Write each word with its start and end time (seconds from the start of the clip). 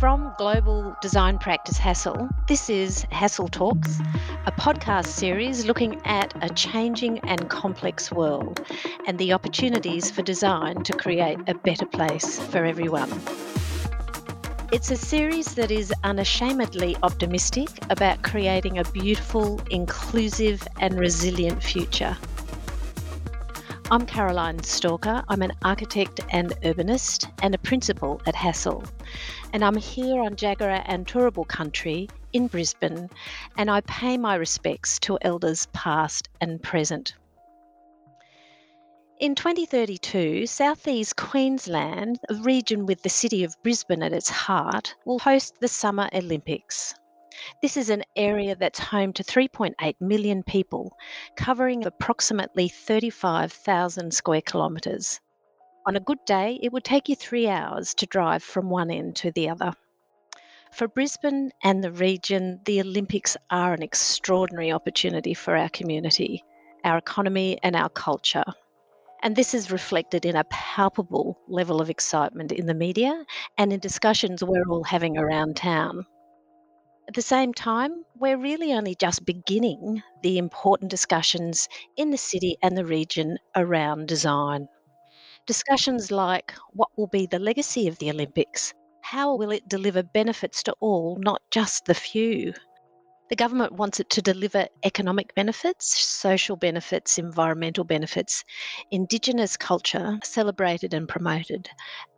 From 0.00 0.34
global 0.36 0.96
design 1.00 1.38
practice 1.38 1.78
Hassell, 1.78 2.28
this 2.48 2.68
is 2.68 3.04
Hassell 3.12 3.50
Talks, 3.50 3.98
a 4.44 4.52
podcast 4.52 5.06
series 5.06 5.64
looking 5.64 6.00
at 6.04 6.34
a 6.42 6.50
changing 6.50 7.20
and 7.20 7.48
complex 7.48 8.10
world 8.12 8.60
and 9.06 9.16
the 9.18 9.32
opportunities 9.32 10.10
for 10.10 10.22
design 10.22 10.82
to 10.82 10.92
create 10.92 11.38
a 11.46 11.54
better 11.54 11.86
place 11.86 12.38
for 12.46 12.64
everyone. 12.64 13.10
It's 14.72 14.90
a 14.90 14.96
series 14.96 15.54
that 15.54 15.70
is 15.70 15.94
unashamedly 16.04 16.96
optimistic 17.02 17.68
about 17.88 18.22
creating 18.22 18.78
a 18.78 18.84
beautiful, 18.84 19.60
inclusive, 19.70 20.66
and 20.80 20.98
resilient 20.98 21.62
future. 21.62 22.18
I'm 23.88 24.04
Caroline 24.04 24.64
Stalker. 24.64 25.22
I'm 25.28 25.42
an 25.42 25.52
architect 25.62 26.18
and 26.30 26.50
urbanist 26.62 27.30
and 27.40 27.54
a 27.54 27.58
principal 27.58 28.20
at 28.26 28.34
Hassell. 28.34 28.84
And 29.52 29.64
I'm 29.64 29.76
here 29.76 30.20
on 30.22 30.34
Jagera 30.34 30.82
and 30.86 31.06
Turrbal 31.06 31.46
country 31.46 32.08
in 32.32 32.48
Brisbane, 32.48 33.08
and 33.56 33.70
I 33.70 33.82
pay 33.82 34.18
my 34.18 34.34
respects 34.34 34.98
to 35.00 35.18
elders 35.22 35.68
past 35.72 36.28
and 36.40 36.60
present. 36.60 37.14
In 39.20 39.36
2032, 39.36 40.48
southeast 40.48 41.14
Queensland, 41.14 42.18
a 42.28 42.34
region 42.34 42.86
with 42.86 43.02
the 43.02 43.08
city 43.08 43.44
of 43.44 43.54
Brisbane 43.62 44.02
at 44.02 44.12
its 44.12 44.28
heart, 44.28 44.96
will 45.04 45.20
host 45.20 45.60
the 45.60 45.68
Summer 45.68 46.08
Olympics. 46.12 46.92
This 47.62 47.76
is 47.76 47.90
an 47.90 48.02
area 48.16 48.56
that's 48.56 48.78
home 48.78 49.12
to 49.14 49.24
3.8 49.24 49.94
million 50.00 50.42
people, 50.42 50.96
covering 51.36 51.84
approximately 51.84 52.68
35,000 52.68 54.12
square 54.12 54.40
kilometres. 54.40 55.20
On 55.86 55.96
a 55.96 56.00
good 56.00 56.24
day, 56.26 56.58
it 56.62 56.72
would 56.72 56.84
take 56.84 57.08
you 57.08 57.14
three 57.14 57.48
hours 57.48 57.94
to 57.94 58.06
drive 58.06 58.42
from 58.42 58.70
one 58.70 58.90
end 58.90 59.16
to 59.16 59.30
the 59.30 59.48
other. 59.48 59.72
For 60.72 60.88
Brisbane 60.88 61.52
and 61.62 61.82
the 61.82 61.92
region, 61.92 62.60
the 62.64 62.80
Olympics 62.80 63.36
are 63.50 63.72
an 63.72 63.82
extraordinary 63.82 64.72
opportunity 64.72 65.32
for 65.32 65.56
our 65.56 65.68
community, 65.68 66.42
our 66.84 66.98
economy, 66.98 67.58
and 67.62 67.76
our 67.76 67.88
culture. 67.88 68.44
And 69.22 69.34
this 69.34 69.54
is 69.54 69.70
reflected 69.70 70.26
in 70.26 70.36
a 70.36 70.44
palpable 70.44 71.38
level 71.48 71.80
of 71.80 71.88
excitement 71.88 72.52
in 72.52 72.66
the 72.66 72.74
media 72.74 73.24
and 73.56 73.72
in 73.72 73.80
discussions 73.80 74.44
we're 74.44 74.68
all 74.68 74.84
having 74.84 75.16
around 75.16 75.56
town. 75.56 76.04
At 77.08 77.14
the 77.14 77.22
same 77.22 77.54
time, 77.54 78.04
we're 78.16 78.36
really 78.36 78.72
only 78.72 78.96
just 78.96 79.24
beginning 79.24 80.02
the 80.22 80.38
important 80.38 80.90
discussions 80.90 81.68
in 81.96 82.10
the 82.10 82.18
city 82.18 82.56
and 82.62 82.76
the 82.76 82.84
region 82.84 83.38
around 83.54 84.08
design. 84.08 84.66
Discussions 85.46 86.10
like 86.10 86.52
what 86.72 86.88
will 86.96 87.06
be 87.06 87.26
the 87.26 87.38
legacy 87.38 87.86
of 87.86 87.98
the 87.98 88.10
Olympics? 88.10 88.74
How 89.02 89.36
will 89.36 89.52
it 89.52 89.68
deliver 89.68 90.02
benefits 90.02 90.64
to 90.64 90.74
all, 90.80 91.16
not 91.20 91.40
just 91.52 91.84
the 91.84 91.94
few? 91.94 92.52
The 93.28 93.36
government 93.36 93.74
wants 93.74 94.00
it 94.00 94.10
to 94.10 94.22
deliver 94.22 94.66
economic 94.84 95.32
benefits, 95.36 95.86
social 95.86 96.56
benefits, 96.56 97.18
environmental 97.18 97.84
benefits, 97.84 98.44
Indigenous 98.90 99.56
culture 99.56 100.18
celebrated 100.24 100.92
and 100.92 101.08
promoted, 101.08 101.70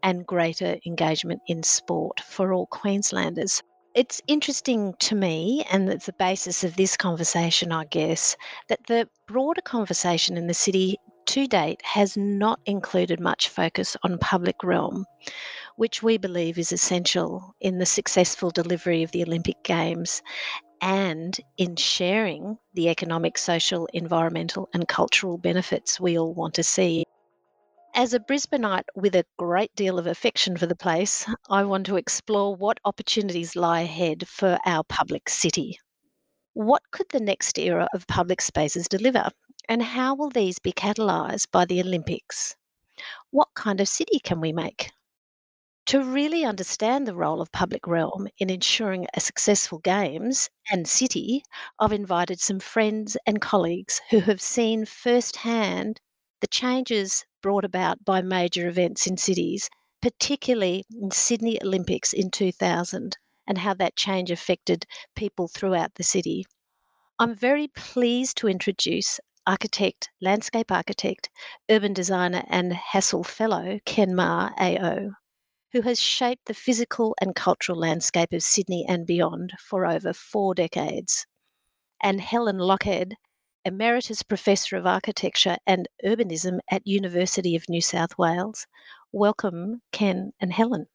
and 0.02 0.26
greater 0.26 0.78
engagement 0.86 1.42
in 1.46 1.62
sport 1.62 2.20
for 2.20 2.54
all 2.54 2.66
Queenslanders. 2.66 3.62
It's 3.94 4.20
interesting 4.26 4.94
to 5.00 5.14
me, 5.14 5.64
and 5.70 5.88
it's 5.88 6.06
the 6.06 6.12
basis 6.12 6.62
of 6.62 6.76
this 6.76 6.96
conversation, 6.96 7.72
I 7.72 7.84
guess, 7.86 8.36
that 8.68 8.86
the 8.86 9.08
broader 9.26 9.62
conversation 9.62 10.36
in 10.36 10.46
the 10.46 10.54
city 10.54 10.98
to 11.26 11.46
date 11.46 11.80
has 11.84 12.16
not 12.16 12.60
included 12.64 13.18
much 13.18 13.48
focus 13.48 13.96
on 14.02 14.18
public 14.18 14.62
realm, 14.62 15.04
which 15.76 16.02
we 16.02 16.16
believe 16.18 16.58
is 16.58 16.70
essential 16.70 17.54
in 17.60 17.78
the 17.78 17.86
successful 17.86 18.50
delivery 18.50 19.02
of 19.02 19.10
the 19.10 19.22
Olympic 19.22 19.62
Games 19.64 20.22
and 20.80 21.36
in 21.56 21.74
sharing 21.76 22.58
the 22.74 22.88
economic, 22.88 23.36
social, 23.36 23.88
environmental, 23.92 24.68
and 24.72 24.86
cultural 24.86 25.38
benefits 25.38 25.98
we 25.98 26.18
all 26.18 26.34
want 26.34 26.54
to 26.54 26.62
see. 26.62 27.04
As 27.94 28.14
a 28.14 28.20
Brisbaneite 28.20 28.88
with 28.94 29.14
a 29.14 29.24
great 29.38 29.74
deal 29.74 29.98
of 29.98 30.06
affection 30.06 30.56
for 30.56 30.66
the 30.66 30.76
place, 30.76 31.26
I 31.48 31.64
want 31.64 31.86
to 31.86 31.96
explore 31.96 32.54
what 32.54 32.78
opportunities 32.84 33.56
lie 33.56 33.80
ahead 33.80 34.28
for 34.28 34.58
our 34.64 34.84
public 34.84 35.28
city. 35.28 35.78
What 36.52 36.82
could 36.90 37.08
the 37.08 37.20
next 37.20 37.58
era 37.58 37.88
of 37.92 38.06
public 38.06 38.40
spaces 38.40 38.88
deliver, 38.88 39.30
and 39.68 39.82
how 39.82 40.14
will 40.14 40.30
these 40.30 40.58
be 40.58 40.72
catalysed 40.72 41.50
by 41.50 41.64
the 41.64 41.80
Olympics? 41.80 42.56
What 43.30 43.48
kind 43.54 43.80
of 43.80 43.88
city 43.88 44.20
can 44.20 44.40
we 44.40 44.52
make? 44.52 44.92
To 45.86 46.04
really 46.04 46.44
understand 46.44 47.06
the 47.06 47.16
role 47.16 47.40
of 47.40 47.50
public 47.50 47.86
realm 47.86 48.28
in 48.38 48.50
ensuring 48.50 49.06
a 49.14 49.20
successful 49.20 49.78
Games 49.78 50.50
and 50.70 50.86
city, 50.86 51.42
I've 51.78 51.92
invited 51.92 52.38
some 52.40 52.60
friends 52.60 53.16
and 53.26 53.40
colleagues 53.40 54.00
who 54.10 54.20
have 54.20 54.40
seen 54.40 54.84
firsthand 54.84 56.00
the 56.40 56.46
changes 56.46 57.24
brought 57.42 57.64
about 57.64 58.04
by 58.04 58.22
major 58.22 58.68
events 58.68 59.06
in 59.06 59.16
cities, 59.16 59.68
particularly 60.00 60.84
in 60.90 61.10
Sydney 61.10 61.60
Olympics 61.62 62.12
in 62.12 62.30
2000, 62.30 63.16
and 63.46 63.58
how 63.58 63.74
that 63.74 63.96
change 63.96 64.30
affected 64.30 64.86
people 65.16 65.48
throughout 65.48 65.94
the 65.94 66.04
city. 66.04 66.44
I'm 67.18 67.34
very 67.34 67.68
pleased 67.68 68.36
to 68.38 68.48
introduce 68.48 69.18
architect, 69.46 70.10
landscape 70.20 70.70
architect, 70.70 71.30
urban 71.70 71.94
designer, 71.94 72.44
and 72.48 72.72
Hassell 72.72 73.24
Fellow 73.24 73.80
Ken 73.84 74.14
Maher 74.14 74.52
AO, 74.60 75.10
who 75.72 75.80
has 75.80 75.98
shaped 75.98 76.44
the 76.46 76.54
physical 76.54 77.16
and 77.20 77.34
cultural 77.34 77.78
landscape 77.78 78.32
of 78.32 78.42
Sydney 78.42 78.84
and 78.88 79.06
beyond 79.06 79.52
for 79.58 79.86
over 79.86 80.12
four 80.12 80.54
decades, 80.54 81.26
and 82.00 82.20
Helen 82.20 82.58
Lochhead, 82.58 83.14
Emeritus 83.68 84.22
Professor 84.22 84.76
of 84.78 84.86
Architecture 84.86 85.58
and 85.66 85.86
Urbanism 86.02 86.58
at 86.70 86.86
University 86.86 87.54
of 87.54 87.68
New 87.68 87.82
South 87.82 88.16
Wales. 88.16 88.66
Welcome, 89.12 89.82
Ken 89.92 90.32
and 90.40 90.50
Helen. 90.50 90.86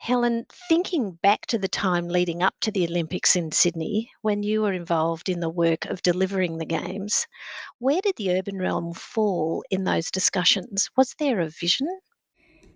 Helen, 0.00 0.46
thinking 0.68 1.12
back 1.22 1.46
to 1.46 1.58
the 1.58 1.68
time 1.68 2.08
leading 2.08 2.42
up 2.42 2.54
to 2.62 2.72
the 2.72 2.84
Olympics 2.88 3.36
in 3.36 3.52
Sydney, 3.52 4.10
when 4.22 4.42
you 4.42 4.62
were 4.62 4.72
involved 4.72 5.28
in 5.28 5.38
the 5.38 5.48
work 5.48 5.84
of 5.84 6.02
delivering 6.02 6.58
the 6.58 6.66
Games, 6.66 7.28
where 7.78 8.00
did 8.00 8.16
the 8.16 8.36
urban 8.36 8.58
realm 8.58 8.92
fall 8.92 9.62
in 9.70 9.84
those 9.84 10.10
discussions? 10.10 10.90
Was 10.96 11.14
there 11.20 11.38
a 11.38 11.48
vision? 11.48 11.86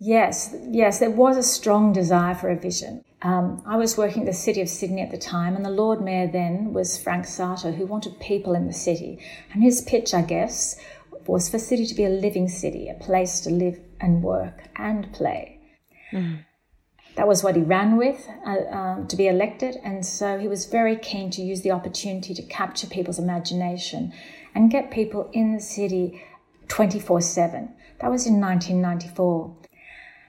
Yes, 0.03 0.55
yes, 0.71 0.99
there 0.99 1.11
was 1.11 1.37
a 1.37 1.43
strong 1.43 1.93
desire 1.93 2.35
for 2.35 2.49
a 2.49 2.57
vision. 2.57 3.05
Um, 3.21 3.63
I 3.67 3.77
was 3.77 3.99
working 3.99 4.23
at 4.23 4.27
the 4.27 4.33
City 4.33 4.63
of 4.63 4.69
Sydney 4.71 5.03
at 5.03 5.11
the 5.11 5.19
time, 5.19 5.55
and 5.55 5.63
the 5.63 5.71
Lord 5.71 6.01
Mayor 6.01 6.27
then 6.27 6.73
was 6.73 6.97
Frank 6.97 7.27
Sartor, 7.27 7.73
who 7.73 7.85
wanted 7.85 8.19
people 8.19 8.55
in 8.55 8.67
the 8.67 8.73
city. 8.73 9.19
And 9.53 9.63
his 9.63 9.83
pitch, 9.83 10.15
I 10.15 10.23
guess, 10.23 10.81
was 11.27 11.51
for 11.51 11.59
City 11.59 11.85
to 11.85 11.95
be 11.95 12.07
a 12.07 12.09
living 12.09 12.49
city, 12.49 12.89
a 12.89 12.95
place 12.95 13.41
to 13.41 13.51
live 13.51 13.79
and 14.01 14.23
work 14.23 14.71
and 14.77 15.13
play. 15.13 15.61
Mm. 16.13 16.47
That 17.17 17.29
was 17.29 17.45
what 17.45 17.57
he 17.57 17.63
ran 17.63 17.99
with 17.99 18.27
uh, 18.47 18.75
um, 18.75 19.07
to 19.09 19.17
be 19.17 19.29
elected, 19.29 19.77
and 19.85 20.07
so 20.07 20.39
he 20.39 20.49
was 20.49 20.65
very 20.65 20.97
keen 20.97 21.29
to 21.33 21.43
use 21.43 21.61
the 21.61 21.73
opportunity 21.73 22.33
to 22.33 22.43
capture 22.43 22.87
people's 22.87 23.19
imagination 23.19 24.15
and 24.55 24.71
get 24.71 24.91
people 24.91 25.29
in 25.35 25.53
the 25.53 25.61
city 25.61 26.23
24 26.69 27.21
7. 27.21 27.75
That 28.01 28.11
was 28.11 28.27
in 28.27 28.41
1994. 28.41 29.57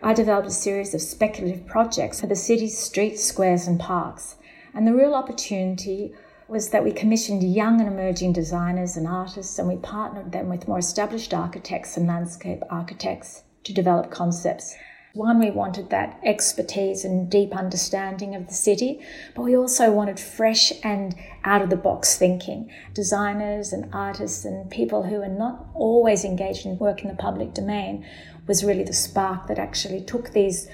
I 0.04 0.14
developed 0.14 0.48
a 0.48 0.52
series 0.52 0.96
of 0.96 1.02
speculative 1.02 1.68
projects 1.68 2.20
for 2.20 2.26
the 2.26 2.36
city's 2.36 2.76
streets, 2.76 3.24
squares, 3.24 3.68
and 3.68 3.80
parks. 3.80 4.36
And 4.74 4.88
the 4.88 4.96
real 4.96 5.14
opportunity 5.14 6.16
was 6.48 6.70
that 6.70 6.84
we 6.84 6.92
commissioned 6.92 7.44
young 7.44 7.80
and 7.80 7.88
emerging 7.88 8.34
designers 8.34 8.98
and 8.98 9.08
artists, 9.08 9.60
and 9.60 9.68
we 9.68 9.76
partnered 9.76 10.32
them 10.32 10.50
with 10.50 10.68
more 10.68 10.80
established 10.80 11.36
architects 11.36 11.98
and 11.98 12.08
landscape 12.08 12.64
architects 12.72 13.44
to 13.64 13.74
develop 13.74 14.10
concepts. 14.10 14.76
One, 15.14 15.40
we 15.40 15.52
wanted 15.52 15.90
that 15.90 16.20
expertise 16.24 17.06
and 17.06 17.30
deep 17.30 17.54
understanding 17.54 18.34
of 18.34 18.48
the 18.48 18.54
city, 18.54 19.02
but 19.36 19.44
we 19.44 19.56
also 19.56 19.92
wanted 19.92 20.20
fresh 20.20 20.72
and 20.84 21.14
out 21.44 21.62
of 21.62 21.70
the 21.70 21.76
box 21.76 22.18
thinking. 22.18 22.72
Designers 22.94 23.74
and 23.74 23.94
artists 23.94 24.46
and 24.46 24.72
people 24.72 25.04
who 25.04 25.22
are 25.22 25.28
not 25.28 25.68
always 25.76 26.24
engaged 26.24 26.66
in 26.66 26.80
work 26.80 27.04
in 27.04 27.10
the 27.10 27.16
public 27.16 27.54
domain 27.54 28.06
was 28.52 28.66
really 28.66 28.84
the 28.84 28.92
spark 28.92 29.48
that 29.48 29.58
actually 29.58 30.02
took 30.02 30.34
these 30.34 30.68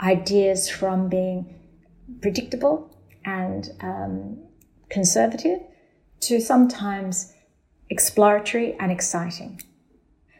ideas 0.00 0.68
from 0.68 1.08
being 1.08 1.38
predictable 2.20 2.90
and 3.24 3.70
um, 3.82 4.36
conservative 4.88 5.60
to 6.18 6.40
sometimes 6.40 7.32
exploratory 7.88 8.76
and 8.80 8.90
exciting. 8.90 9.62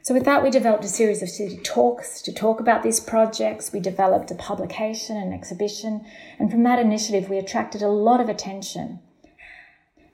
So, 0.02 0.12
with 0.14 0.24
that, 0.24 0.42
we 0.42 0.50
developed 0.50 0.84
a 0.84 0.88
series 0.88 1.22
of 1.22 1.28
city 1.28 1.58
talks 1.62 2.22
to 2.22 2.32
talk 2.32 2.58
about 2.58 2.82
these 2.82 2.98
projects. 2.98 3.72
We 3.72 3.78
developed 3.78 4.32
a 4.32 4.34
publication, 4.34 5.16
an 5.16 5.32
exhibition, 5.32 6.04
and 6.40 6.50
from 6.50 6.64
that 6.64 6.80
initiative, 6.80 7.30
we 7.30 7.38
attracted 7.38 7.82
a 7.82 7.96
lot 8.06 8.20
of 8.20 8.28
attention. 8.28 8.98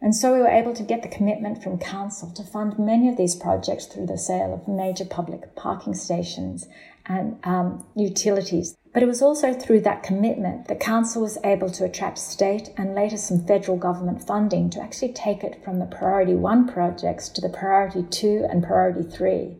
And 0.07 0.15
so 0.15 0.33
we 0.33 0.39
were 0.39 0.47
able 0.47 0.73
to 0.73 0.85
get 0.85 1.03
the 1.03 1.09
commitment 1.09 1.65
from 1.65 1.81
Council 1.81 2.31
to 2.31 2.45
fund 2.45 2.79
many 2.79 3.09
of 3.09 3.17
these 3.17 3.35
projects 3.35 3.87
through 3.87 4.07
the 4.07 4.17
sale 4.17 4.55
of 4.55 4.69
major 4.69 5.05
public 5.05 5.57
parking 5.57 5.95
stations 5.95 6.69
and 7.07 7.41
um, 7.43 7.85
utilities. 7.97 8.77
But 8.95 9.03
it 9.03 9.07
was 9.07 9.21
also 9.21 9.53
through 9.53 9.81
that 9.81 10.05
commitment 10.05 10.69
that 10.69 10.79
Council 10.79 11.23
was 11.23 11.39
able 11.43 11.71
to 11.71 11.85
attract 11.85 12.19
state 12.19 12.71
and 12.77 12.95
later 12.95 13.17
some 13.17 13.45
federal 13.47 13.77
government 13.77 14.25
funding 14.25 14.71
to 14.71 14.81
actually 14.81 15.13
take 15.13 15.43
it 15.43 15.65
from 15.65 15.81
the 15.81 15.87
Priority 15.87 16.37
1 16.37 16.69
projects 16.69 17.29
to 17.31 17.41
the 17.41 17.49
Priority 17.49 18.05
2 18.05 18.47
and 18.49 18.63
Priority 18.63 19.03
3. 19.03 19.57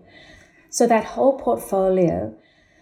So 0.71 0.87
that 0.87 1.17
whole 1.17 1.41
portfolio 1.41 2.37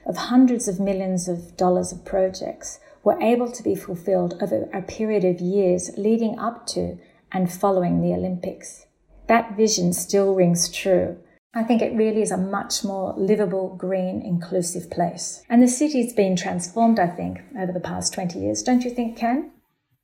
of 0.04 0.18
hundreds 0.18 0.68
of 0.68 0.80
millions 0.80 1.28
of 1.28 1.56
dollars 1.56 1.92
of 1.92 2.04
projects 2.04 2.78
were 3.02 3.18
able 3.22 3.50
to 3.50 3.62
be 3.62 3.74
fulfilled 3.74 4.34
over 4.42 4.68
a 4.74 4.82
period 4.82 5.24
of 5.24 5.40
years 5.40 5.90
leading 5.96 6.38
up 6.38 6.66
to 6.66 6.98
and 7.34 7.52
following 7.52 8.00
the 8.00 8.14
Olympics. 8.14 8.86
That 9.26 9.56
vision 9.56 9.92
still 9.92 10.34
rings 10.34 10.72
true. 10.72 11.18
I 11.54 11.64
think 11.64 11.82
it 11.82 11.94
really 11.94 12.22
is 12.22 12.30
a 12.30 12.36
much 12.36 12.84
more 12.84 13.14
livable, 13.16 13.76
green, 13.76 14.22
inclusive 14.22 14.90
place. 14.90 15.42
And 15.48 15.62
the 15.62 15.68
city's 15.68 16.12
been 16.12 16.36
transformed, 16.36 16.98
I 16.98 17.08
think, 17.08 17.40
over 17.58 17.72
the 17.72 17.80
past 17.80 18.14
20 18.14 18.38
years. 18.38 18.62
Don't 18.62 18.82
you 18.82 18.90
think, 18.90 19.16
Ken? 19.16 19.50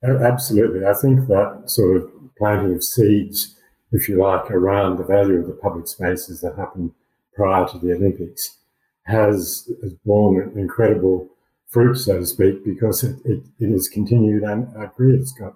Absolutely. 0.03 0.85
I 0.85 0.93
think 0.93 1.27
that 1.27 1.63
sort 1.65 1.97
of 1.97 2.09
planting 2.37 2.73
of 2.75 2.83
seeds, 2.83 3.55
if 3.91 4.07
you 4.07 4.17
like, 4.17 4.49
around 4.49 4.97
the 4.97 5.03
value 5.03 5.39
of 5.39 5.47
the 5.47 5.53
public 5.53 5.87
spaces 5.87 6.41
that 6.41 6.55
happened 6.57 6.91
prior 7.33 7.67
to 7.67 7.77
the 7.77 7.93
Olympics 7.93 8.57
has, 9.03 9.69
has 9.83 9.93
borne 10.05 10.53
incredible 10.55 11.29
fruit, 11.67 11.95
so 11.95 12.19
to 12.19 12.25
speak, 12.25 12.63
because 12.63 13.03
it, 13.03 13.17
it, 13.25 13.43
it 13.59 13.71
has 13.71 13.87
continued 13.87 14.43
and 14.43 14.67
I 14.77 14.85
agree 14.85 15.15
it's 15.15 15.33
got 15.33 15.55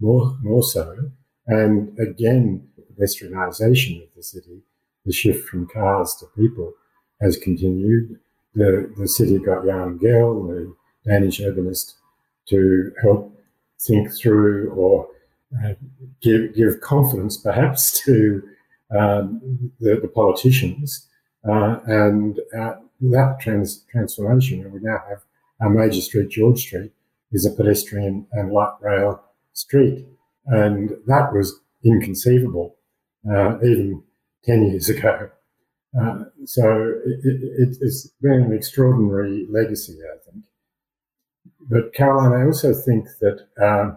more, 0.00 0.36
more 0.42 0.62
so. 0.62 1.10
And 1.46 1.98
again, 1.98 2.68
the 2.76 2.82
pedestrianisation 2.82 4.02
of 4.02 4.08
the 4.16 4.22
city, 4.22 4.62
the 5.04 5.12
shift 5.12 5.48
from 5.48 5.68
cars 5.68 6.16
to 6.16 6.26
people 6.40 6.72
has 7.20 7.36
continued. 7.36 8.18
The, 8.54 8.92
the 8.96 9.08
city 9.08 9.38
got 9.38 9.64
Jan 9.64 9.98
Gehl, 9.98 10.48
the 10.48 10.74
Danish 11.08 11.40
urbanist, 11.40 11.94
to 12.48 12.92
help 13.02 13.38
think 13.80 14.12
through 14.12 14.70
or 14.70 15.08
uh, 15.64 15.74
give, 16.20 16.54
give 16.54 16.80
confidence 16.80 17.36
perhaps 17.36 18.00
to 18.04 18.42
um, 18.96 19.72
the, 19.80 19.96
the, 19.96 20.08
politicians. 20.08 21.06
Uh, 21.48 21.78
and 21.86 22.40
uh, 22.56 22.74
that 23.00 23.38
trans- 23.40 23.84
transformation, 23.90 24.62
and 24.62 24.72
we 24.72 24.80
now 24.80 25.00
have 25.08 25.22
our 25.60 25.70
major 25.70 26.00
street, 26.00 26.28
George 26.28 26.60
Street, 26.60 26.92
is 27.32 27.46
a 27.46 27.50
pedestrian 27.50 28.26
and 28.32 28.52
light 28.52 28.74
rail 28.80 29.22
street. 29.56 30.06
And 30.46 30.90
that 31.06 31.32
was 31.32 31.60
inconceivable 31.84 32.76
uh, 33.28 33.56
even 33.58 34.02
10 34.44 34.70
years 34.70 34.88
ago. 34.94 35.30
Uh, 35.98 36.24
so 36.44 36.94
it, 37.06 37.20
it, 37.24 37.76
it's 37.80 38.08
been 38.20 38.42
an 38.42 38.52
extraordinary 38.52 39.46
legacy, 39.50 39.98
I 40.04 40.30
think. 40.30 40.44
But 41.68 41.94
Caroline, 41.94 42.40
I 42.40 42.44
also 42.44 42.74
think 42.74 43.08
that 43.20 43.46
uh, 43.60 43.96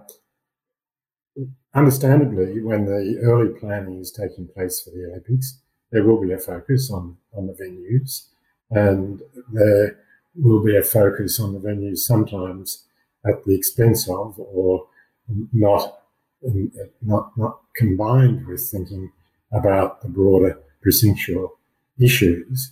understandably, 1.73 2.61
when 2.61 2.85
the 2.85 3.19
early 3.21 3.49
planning 3.59 3.99
is 3.99 4.11
taking 4.11 4.47
place 4.47 4.81
for 4.81 4.91
the 4.91 5.05
Olympics, 5.11 5.59
there 5.91 6.03
will 6.03 6.21
be 6.21 6.31
a 6.31 6.37
focus 6.37 6.89
on, 6.91 7.17
on 7.35 7.47
the 7.47 7.53
venues 7.53 8.27
and 8.71 9.21
there 9.51 9.97
will 10.35 10.63
be 10.63 10.77
a 10.77 10.83
focus 10.83 11.39
on 11.39 11.53
the 11.53 11.59
venues 11.59 11.99
sometimes 11.99 12.85
at 13.25 13.43
the 13.45 13.55
expense 13.55 14.07
of 14.07 14.39
or 14.39 14.87
not 15.53 15.99
not 17.01 17.37
not 17.37 17.59
combined 17.75 18.47
with 18.47 18.61
thinking 18.61 19.11
about 19.51 20.01
the 20.01 20.09
broader 20.09 20.59
precinctual 20.81 21.57
issues. 21.99 22.71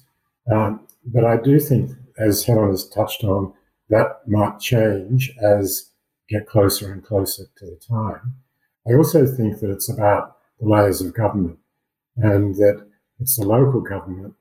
Um, 0.52 0.88
but 1.06 1.26
I 1.26 1.38
do 1.38 1.60
think, 1.60 1.92
as 2.18 2.44
Helen 2.44 2.72
has 2.72 2.88
touched 2.88 3.24
on, 3.24 3.54
that 3.90 4.28
might 4.28 4.60
change 4.60 5.32
as 5.42 5.90
get 6.30 6.48
closer 6.48 6.92
and 6.92 7.04
closer 7.04 7.46
to 7.58 7.66
the 7.66 7.80
time. 7.88 8.36
I 8.88 8.94
also 8.94 9.26
think 9.26 9.60
that 9.60 9.70
it's 9.70 9.90
about 9.90 10.38
the 10.60 10.68
layers 10.68 11.02
of 11.02 11.14
government 11.14 11.60
and 12.16 12.56
that 12.56 12.86
it's 13.20 13.38
the 13.38 13.46
local 13.46 13.82
government 13.82 14.34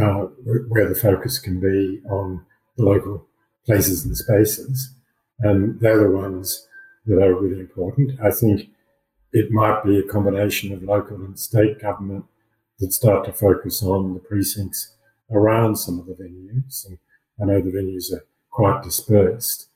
uh, 0.00 0.26
where 0.68 0.88
the 0.88 0.94
focus 0.94 1.38
can 1.38 1.60
be 1.60 2.00
on 2.08 2.44
the 2.76 2.84
local 2.84 3.26
places 3.64 4.04
and 4.04 4.16
spaces. 4.16 4.90
And 5.40 5.80
they're 5.80 5.98
the 5.98 6.10
ones 6.10 6.66
that 7.06 7.22
are 7.22 7.34
really 7.34 7.60
important. 7.60 8.18
I 8.22 8.30
think 8.30 8.68
it 9.32 9.50
might 9.50 9.84
be 9.84 9.98
a 9.98 10.02
combination 10.02 10.72
of 10.72 10.82
local 10.82 11.16
and 11.16 11.38
state 11.38 11.80
government 11.80 12.24
that 12.78 12.92
start 12.92 13.24
to 13.26 13.32
focus 13.32 13.82
on 13.82 14.14
the 14.14 14.20
precincts 14.20 14.94
around 15.30 15.76
some 15.76 15.98
of 15.98 16.06
the 16.06 16.14
venues. 16.14 16.86
And 16.88 16.98
I 17.40 17.44
know 17.44 17.60
the 17.60 17.70
venues 17.70 18.12
are 18.12 18.24
quite 18.50 18.82
dispersed. 18.82 19.68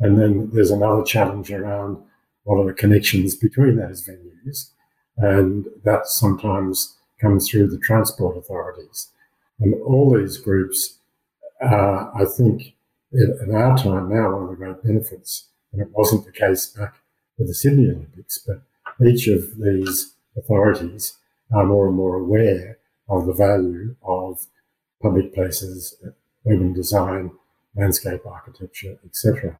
And 0.00 0.18
then 0.18 0.50
there's 0.52 0.70
another 0.70 1.04
challenge 1.04 1.50
around 1.52 2.02
what 2.44 2.56
are 2.56 2.66
the 2.66 2.72
connections 2.72 3.36
between 3.36 3.76
those 3.76 4.06
venues. 4.06 4.70
And 5.16 5.66
that 5.84 6.06
sometimes 6.06 6.96
comes 7.20 7.48
through 7.48 7.68
the 7.68 7.78
transport 7.78 8.36
authorities. 8.36 9.10
And 9.60 9.74
all 9.82 10.16
these 10.16 10.38
groups, 10.38 10.98
uh, 11.62 12.10
I 12.14 12.24
think, 12.36 12.74
in, 13.12 13.38
in, 13.46 13.54
our 13.54 13.76
time 13.76 14.08
now, 14.08 14.32
one 14.32 14.44
of 14.44 14.50
the 14.50 14.56
great 14.56 14.82
benefits, 14.82 15.48
and 15.72 15.82
it 15.82 15.88
wasn't 15.92 16.24
the 16.24 16.32
case 16.32 16.66
back 16.66 16.94
with 17.38 17.48
the 17.48 17.54
Sydney 17.54 17.90
Olympics, 17.90 18.38
but 18.38 18.62
each 19.06 19.26
of 19.28 19.56
these 19.58 20.14
authorities 20.36 21.18
are 21.54 21.66
more 21.66 21.86
and 21.86 21.96
more 21.96 22.16
aware 22.16 22.78
of 23.08 23.26
the 23.26 23.34
value 23.34 23.96
of 24.02 24.46
public 25.02 25.34
places, 25.34 25.96
urban 26.50 26.72
design, 26.72 27.30
landscape 27.76 28.24
architecture, 28.26 28.98
etc. 29.04 29.58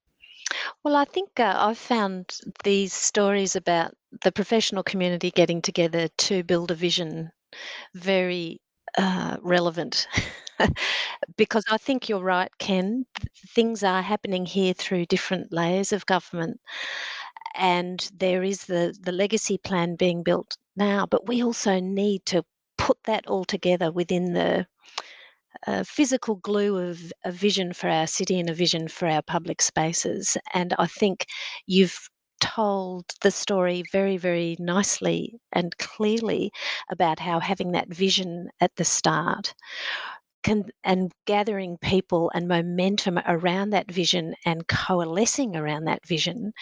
Well, 0.84 0.96
I 0.96 1.04
think 1.04 1.40
uh, 1.40 1.54
I've 1.56 1.78
found 1.78 2.38
these 2.64 2.92
stories 2.92 3.56
about 3.56 3.94
the 4.22 4.32
professional 4.32 4.82
community 4.82 5.30
getting 5.30 5.62
together 5.62 6.08
to 6.08 6.42
build 6.44 6.70
a 6.70 6.74
vision 6.74 7.30
very 7.94 8.60
uh, 8.98 9.36
relevant 9.42 10.06
because 11.36 11.64
I 11.70 11.78
think 11.78 12.08
you're 12.08 12.20
right, 12.22 12.50
Ken. 12.58 13.06
Things 13.48 13.82
are 13.84 14.02
happening 14.02 14.46
here 14.46 14.74
through 14.74 15.06
different 15.06 15.52
layers 15.52 15.92
of 15.92 16.06
government, 16.06 16.60
and 17.56 18.08
there 18.14 18.42
is 18.42 18.66
the 18.66 18.96
the 19.00 19.12
legacy 19.12 19.58
plan 19.58 19.96
being 19.96 20.22
built 20.22 20.56
now. 20.76 21.06
But 21.06 21.26
we 21.28 21.42
also 21.42 21.80
need 21.80 22.26
to 22.26 22.44
put 22.78 22.98
that 23.04 23.26
all 23.26 23.44
together 23.44 23.90
within 23.92 24.32
the 24.34 24.66
uh, 25.66 25.84
physical 25.84 26.36
glue 26.36 26.76
of 26.78 27.12
a 27.24 27.32
vision 27.32 27.72
for 27.72 27.88
our 27.88 28.06
city 28.06 28.38
and 28.40 28.50
a 28.50 28.54
vision 28.54 28.88
for 28.88 29.06
our 29.08 29.22
public 29.22 29.62
spaces. 29.62 30.36
And 30.54 30.74
I 30.78 30.86
think 30.86 31.26
you've 31.66 32.08
told 32.40 33.04
the 33.20 33.30
story 33.30 33.84
very, 33.92 34.16
very 34.16 34.56
nicely 34.58 35.38
and 35.52 35.76
clearly 35.78 36.50
about 36.90 37.20
how 37.20 37.38
having 37.38 37.72
that 37.72 37.88
vision 37.88 38.48
at 38.60 38.74
the 38.76 38.84
start 38.84 39.54
can, 40.42 40.64
and 40.84 41.12
gathering 41.26 41.78
people 41.78 42.30
and 42.34 42.48
momentum 42.48 43.18
around 43.26 43.70
that 43.70 43.90
vision 43.90 44.34
and 44.44 44.66
coalescing 44.68 45.56
around 45.56 45.84
that 45.84 46.06
vision 46.06 46.52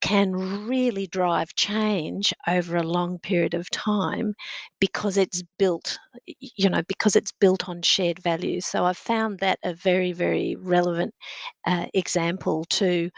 can 0.00 0.32
really 0.66 1.06
drive 1.06 1.54
change 1.54 2.32
over 2.48 2.76
a 2.76 2.82
long 2.82 3.18
period 3.18 3.54
of 3.54 3.70
time 3.70 4.34
because 4.80 5.16
it's 5.16 5.42
built 5.58 5.98
you 6.26 6.68
know 6.68 6.82
because 6.88 7.16
it's 7.16 7.32
built 7.32 7.68
on 7.68 7.82
shared 7.82 8.18
values 8.22 8.66
so 8.66 8.84
i've 8.84 8.96
found 8.96 9.38
that 9.38 9.58
a 9.64 9.74
very 9.74 10.12
very 10.12 10.56
relevant 10.58 11.14
uh, 11.66 11.86
example 11.94 12.64
to 12.68 13.10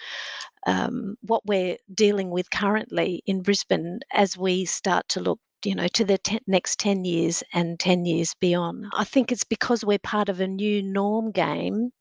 um, 0.66 1.16
what 1.22 1.42
we're 1.46 1.76
dealing 1.92 2.30
with 2.30 2.50
currently 2.50 3.22
in 3.26 3.42
Brisbane 3.42 4.00
as 4.12 4.36
we 4.38 4.64
start 4.64 5.08
to 5.10 5.20
look 5.20 5.38
you 5.66 5.74
know 5.74 5.88
to 5.88 6.04
the 6.04 6.18
next 6.46 6.78
10 6.80 7.04
years 7.04 7.42
and 7.52 7.78
10 7.78 8.04
years 8.04 8.34
beyond. 8.40 8.86
I 8.92 9.04
think 9.04 9.32
it's 9.32 9.44
because 9.44 9.84
we're 9.84 9.98
part 9.98 10.28
of 10.28 10.40
a 10.40 10.46
new 10.46 10.82
norm 10.82 11.30
games 11.32 11.92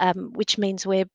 um, 0.00 0.32
which 0.34 0.58
means 0.58 0.86
we're 0.86 1.06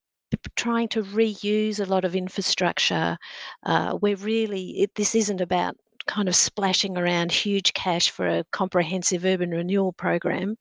trying 0.55 0.88
to 0.89 1.03
reuse 1.03 1.79
a 1.79 1.89
lot 1.89 2.05
of 2.05 2.15
infrastructure. 2.15 3.17
Uh, 3.63 3.98
we're 4.01 4.15
really 4.15 4.81
it, 4.81 4.91
this 4.95 5.15
isn't 5.15 5.41
about 5.41 5.75
kind 6.07 6.27
of 6.27 6.36
splashing 6.36 6.98
around 6.98 7.31
huge 7.31 7.74
cash 7.74 8.09
for 8.09 8.27
a 8.27 8.43
comprehensive 8.51 9.25
urban 9.25 9.51
renewal 9.51 9.93
program. 9.93 10.55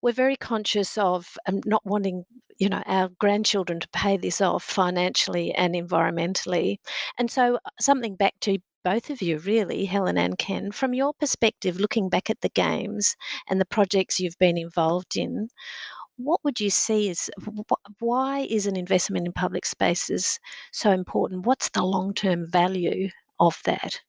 We're 0.00 0.12
very 0.12 0.36
conscious 0.36 0.96
of 0.96 1.26
um, 1.46 1.60
not 1.66 1.84
wanting 1.84 2.24
you 2.58 2.68
know 2.68 2.82
our 2.86 3.08
grandchildren 3.18 3.80
to 3.80 3.88
pay 3.88 4.16
this 4.16 4.40
off 4.40 4.64
financially 4.64 5.52
and 5.54 5.74
environmentally. 5.74 6.76
And 7.18 7.30
so 7.30 7.56
uh, 7.56 7.70
something 7.80 8.16
back 8.16 8.34
to 8.40 8.58
both 8.84 9.10
of 9.10 9.20
you 9.20 9.38
really 9.38 9.84
helen 9.84 10.16
and 10.16 10.38
ken 10.38 10.70
from 10.72 10.94
your 10.94 11.12
perspective 11.14 11.78
looking 11.80 12.08
back 12.08 12.30
at 12.30 12.40
the 12.40 12.48
games 12.50 13.16
and 13.48 13.60
the 13.60 13.66
projects 13.66 14.20
you've 14.20 14.38
been 14.38 14.56
involved 14.56 15.16
in 15.16 15.48
what 16.18 16.42
would 16.42 16.60
you 16.60 16.68
see 16.68 17.08
as 17.10 17.30
why 18.00 18.40
is 18.50 18.66
an 18.66 18.76
investment 18.76 19.26
in 19.26 19.32
public 19.32 19.64
spaces 19.64 20.38
so 20.72 20.90
important? 20.90 21.46
What's 21.46 21.68
the 21.70 21.82
long 21.82 22.12
term 22.12 22.50
value 22.50 23.08
of 23.38 23.60
that? 23.64 24.00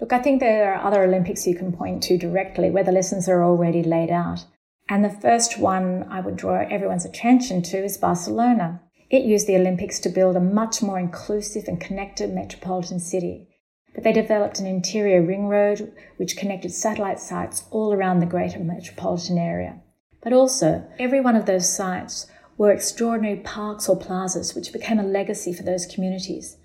Look, 0.00 0.12
I 0.12 0.18
think 0.18 0.40
there 0.40 0.74
are 0.74 0.84
other 0.84 1.04
Olympics 1.04 1.46
you 1.46 1.54
can 1.54 1.72
point 1.72 2.02
to 2.04 2.18
directly 2.18 2.70
where 2.70 2.82
the 2.82 2.92
lessons 2.92 3.28
are 3.28 3.44
already 3.44 3.84
laid 3.84 4.10
out. 4.10 4.44
And 4.88 5.04
the 5.04 5.10
first 5.10 5.58
one 5.58 6.06
I 6.10 6.20
would 6.20 6.36
draw 6.36 6.60
everyone's 6.68 7.06
attention 7.06 7.62
to 7.62 7.84
is 7.84 7.96
Barcelona. 7.96 8.82
It 9.08 9.24
used 9.24 9.46
the 9.46 9.56
Olympics 9.56 9.98
to 10.00 10.10
build 10.10 10.36
a 10.36 10.40
much 10.40 10.82
more 10.82 10.98
inclusive 10.98 11.64
and 11.68 11.80
connected 11.80 12.34
metropolitan 12.34 13.00
city. 13.00 13.48
But 13.94 14.04
they 14.04 14.12
developed 14.12 14.58
an 14.58 14.66
interior 14.66 15.22
ring 15.22 15.48
road 15.48 15.92
which 16.16 16.36
connected 16.36 16.72
satellite 16.72 17.20
sites 17.20 17.64
all 17.70 17.94
around 17.94 18.20
the 18.20 18.26
greater 18.26 18.58
metropolitan 18.58 19.38
area. 19.38 19.80
But 20.22 20.32
also, 20.32 20.86
every 20.98 21.20
one 21.20 21.36
of 21.36 21.46
those 21.46 21.74
sites 21.74 22.26
were 22.58 22.72
extraordinary 22.72 23.36
parks 23.36 23.88
or 23.88 23.96
plazas 23.96 24.54
which 24.54 24.72
became 24.72 24.98
a 24.98 25.04
legacy 25.04 25.52
for 25.52 25.62
those 25.62 25.86
communities. 25.86 26.56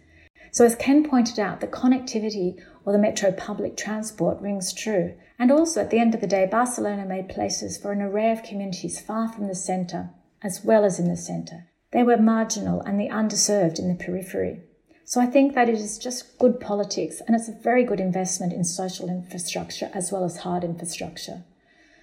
So, 0.52 0.66
as 0.66 0.76
Ken 0.76 1.08
pointed 1.08 1.40
out, 1.40 1.62
the 1.62 1.68
connectivity 1.68 2.62
or 2.86 2.94
the 2.94 3.00
metro 3.00 3.32
public 3.32 3.78
transport 3.78 4.42
rings 4.42 4.74
true. 4.74 5.16
And 5.38 5.52
also, 5.52 5.82
at 5.82 5.90
the 5.90 6.00
end 6.00 6.16
of 6.16 6.22
the 6.22 6.28
day, 6.28 6.48
Barcelona 6.50 7.06
made 7.06 7.30
places 7.30 7.78
for 7.78 7.92
an 7.92 8.02
array 8.02 8.32
of 8.32 8.44
communities 8.44 9.00
far 9.00 9.32
from 9.32 9.48
the 9.48 9.56
centre, 9.56 10.10
as 10.42 10.64
well 10.64 10.84
as 10.84 11.00
in 11.00 11.08
the 11.08 11.16
centre. 11.16 11.68
They 11.92 12.04
were 12.04 12.18
marginal 12.18 12.82
and 12.82 13.00
the 13.00 13.10
underserved 13.10 13.80
in 13.80 13.88
the 13.88 13.96
periphery. 13.96 14.62
So 15.06 15.20
I 15.20 15.26
think 15.26 15.56
that 15.56 15.70
it 15.70 15.76
is 15.76 15.98
just 15.98 16.38
good 16.38 16.60
politics 16.60 17.20
and 17.26 17.36
it's 17.36 17.50
a 17.50 17.64
very 17.64 17.84
good 17.84 18.00
investment 18.00 18.54
in 18.54 18.64
social 18.64 19.10
infrastructure 19.10 19.90
as 19.92 20.12
well 20.12 20.24
as 20.24 20.38
hard 20.38 20.64
infrastructure. 20.64 21.44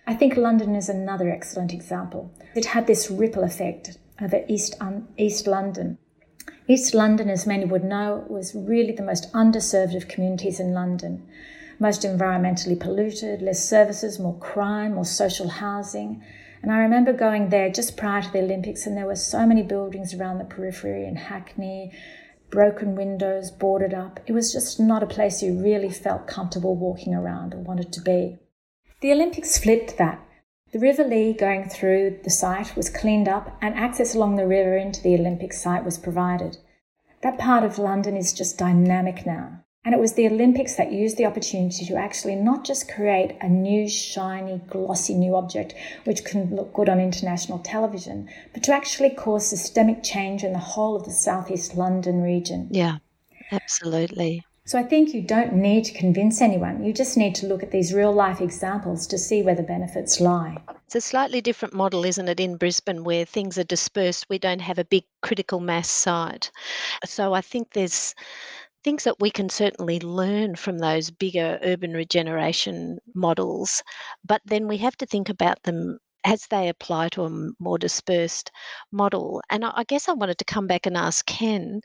I 0.08 0.14
think 0.14 0.36
London 0.36 0.74
is 0.74 0.88
another 0.88 1.30
excellent 1.30 1.72
example. 1.72 2.32
It 2.56 2.66
had 2.66 2.88
this 2.88 3.08
ripple 3.08 3.44
effect 3.44 3.96
over 4.20 4.44
East, 4.48 4.74
um, 4.80 5.08
East 5.16 5.46
London. 5.46 5.98
East 6.68 6.94
London, 6.94 7.30
as 7.30 7.46
many 7.46 7.64
would 7.64 7.84
know, 7.84 8.24
was 8.28 8.54
really 8.54 8.92
the 8.92 9.02
most 9.02 9.32
underserved 9.32 9.96
of 9.96 10.08
communities 10.08 10.58
in 10.58 10.72
London. 10.72 11.26
Most 11.78 12.02
environmentally 12.02 12.78
polluted, 12.78 13.40
less 13.40 13.68
services, 13.68 14.18
more 14.18 14.36
crime, 14.38 14.94
more 14.94 15.04
social 15.04 15.48
housing. 15.48 16.24
And 16.62 16.72
I 16.72 16.78
remember 16.78 17.12
going 17.12 17.50
there 17.50 17.70
just 17.70 17.96
prior 17.96 18.22
to 18.22 18.32
the 18.32 18.40
Olympics, 18.40 18.86
and 18.86 18.96
there 18.96 19.06
were 19.06 19.14
so 19.14 19.46
many 19.46 19.62
buildings 19.62 20.12
around 20.12 20.38
the 20.38 20.44
periphery 20.44 21.06
in 21.06 21.14
Hackney, 21.14 21.92
broken 22.50 22.96
windows, 22.96 23.52
boarded 23.52 23.94
up. 23.94 24.18
It 24.26 24.32
was 24.32 24.52
just 24.52 24.80
not 24.80 25.02
a 25.04 25.06
place 25.06 25.42
you 25.42 25.62
really 25.62 25.90
felt 25.90 26.26
comfortable 26.26 26.74
walking 26.74 27.14
around 27.14 27.54
or 27.54 27.58
wanted 27.58 27.92
to 27.92 28.00
be. 28.00 28.38
The 29.02 29.12
Olympics 29.12 29.58
flipped 29.58 29.98
that. 29.98 30.25
The 30.76 30.82
River 30.82 31.04
Lee 31.04 31.32
going 31.32 31.70
through 31.70 32.18
the 32.22 32.28
site 32.28 32.76
was 32.76 32.90
cleaned 32.90 33.28
up 33.28 33.56
and 33.62 33.74
access 33.74 34.14
along 34.14 34.36
the 34.36 34.46
river 34.46 34.76
into 34.76 35.02
the 35.02 35.14
Olympic 35.14 35.54
site 35.54 35.86
was 35.86 35.96
provided. 35.96 36.58
That 37.22 37.38
part 37.38 37.64
of 37.64 37.78
London 37.78 38.14
is 38.14 38.34
just 38.34 38.58
dynamic 38.58 39.24
now. 39.24 39.64
And 39.86 39.94
it 39.94 39.98
was 39.98 40.12
the 40.12 40.26
Olympics 40.26 40.74
that 40.74 40.92
used 40.92 41.16
the 41.16 41.24
opportunity 41.24 41.86
to 41.86 41.96
actually 41.96 42.34
not 42.34 42.66
just 42.66 42.92
create 42.92 43.38
a 43.40 43.48
new, 43.48 43.88
shiny, 43.88 44.60
glossy 44.68 45.14
new 45.14 45.34
object 45.34 45.72
which 46.04 46.26
can 46.26 46.54
look 46.54 46.74
good 46.74 46.90
on 46.90 47.00
international 47.00 47.60
television, 47.60 48.28
but 48.52 48.62
to 48.64 48.74
actually 48.74 49.08
cause 49.08 49.46
systemic 49.46 50.02
change 50.02 50.44
in 50.44 50.52
the 50.52 50.58
whole 50.58 50.94
of 50.94 51.06
the 51.06 51.10
southeast 51.10 51.74
London 51.74 52.20
region. 52.20 52.68
Yeah, 52.70 52.98
absolutely. 53.50 54.44
So 54.66 54.80
I 54.80 54.82
think 54.82 55.14
you 55.14 55.22
don't 55.22 55.52
need 55.52 55.84
to 55.84 55.94
convince 55.94 56.42
anyone. 56.42 56.82
You 56.82 56.92
just 56.92 57.16
need 57.16 57.36
to 57.36 57.46
look 57.46 57.62
at 57.62 57.70
these 57.70 57.94
real 57.94 58.12
life 58.12 58.40
examples 58.40 59.06
to 59.06 59.16
see 59.16 59.40
where 59.40 59.54
the 59.54 59.62
benefits 59.62 60.20
lie. 60.20 60.56
It's 60.86 60.96
a 60.96 61.00
slightly 61.00 61.40
different 61.40 61.72
model, 61.72 62.04
isn't 62.04 62.28
it, 62.28 62.40
in 62.40 62.56
Brisbane 62.56 63.04
where 63.04 63.24
things 63.24 63.58
are 63.58 63.64
dispersed. 63.64 64.26
We 64.28 64.40
don't 64.40 64.60
have 64.60 64.80
a 64.80 64.84
big 64.84 65.04
critical 65.22 65.60
mass 65.60 65.88
site. 65.88 66.50
So 67.04 67.32
I 67.32 67.42
think 67.42 67.74
there's 67.74 68.12
things 68.82 69.04
that 69.04 69.20
we 69.20 69.30
can 69.30 69.48
certainly 69.48 70.00
learn 70.00 70.56
from 70.56 70.78
those 70.78 71.12
bigger 71.12 71.60
urban 71.62 71.92
regeneration 71.92 72.98
models, 73.14 73.84
but 74.24 74.42
then 74.44 74.66
we 74.66 74.78
have 74.78 74.96
to 74.96 75.06
think 75.06 75.28
about 75.28 75.62
them 75.62 75.98
as 76.24 76.48
they 76.48 76.68
apply 76.68 77.08
to 77.10 77.24
a 77.24 77.50
more 77.60 77.78
dispersed 77.78 78.50
model. 78.90 79.40
And 79.48 79.64
I 79.64 79.84
guess 79.86 80.08
I 80.08 80.12
wanted 80.12 80.38
to 80.38 80.44
come 80.44 80.66
back 80.66 80.86
and 80.86 80.96
ask 80.96 81.24
Ken 81.24 81.80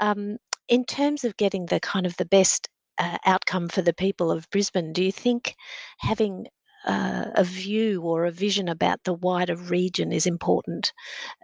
um, 0.00 0.38
in 0.72 0.86
terms 0.86 1.22
of 1.22 1.36
getting 1.36 1.66
the 1.66 1.78
kind 1.80 2.06
of 2.06 2.16
the 2.16 2.24
best 2.24 2.66
uh, 2.96 3.18
outcome 3.26 3.68
for 3.68 3.82
the 3.82 3.92
people 3.92 4.32
of 4.32 4.48
Brisbane, 4.48 4.94
do 4.94 5.04
you 5.04 5.12
think 5.12 5.54
having 5.98 6.46
uh, 6.86 7.26
a 7.34 7.44
view 7.44 8.00
or 8.00 8.24
a 8.24 8.30
vision 8.30 8.70
about 8.70 8.98
the 9.04 9.12
wider 9.12 9.54
region 9.54 10.12
is 10.12 10.26
important 10.26 10.94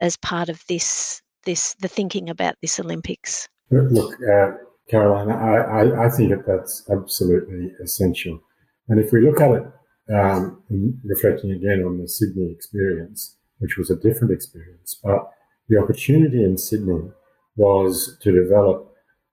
as 0.00 0.16
part 0.16 0.48
of 0.48 0.62
this 0.66 1.20
this 1.44 1.74
the 1.74 1.88
thinking 1.88 2.30
about 2.30 2.54
this 2.62 2.80
Olympics? 2.80 3.48
Look, 3.70 4.14
uh, 4.14 4.52
Caroline, 4.88 5.30
I, 5.30 5.56
I, 5.56 6.06
I, 6.06 6.08
think 6.08 6.30
that 6.30 6.46
that's 6.46 6.88
absolutely 6.90 7.70
essential. 7.84 8.40
And 8.88 8.98
if 8.98 9.12
we 9.12 9.20
look 9.20 9.42
at 9.42 9.50
it, 9.50 9.64
um, 10.10 10.62
reflecting 11.04 11.50
again 11.50 11.84
on 11.86 12.00
the 12.00 12.08
Sydney 12.08 12.50
experience, 12.50 13.36
which 13.58 13.76
was 13.76 13.90
a 13.90 13.96
different 13.96 14.32
experience, 14.32 14.98
but 15.04 15.30
the 15.68 15.78
opportunity 15.78 16.42
in 16.42 16.56
Sydney 16.56 17.10
was 17.56 18.16
to 18.22 18.32
develop 18.32 18.87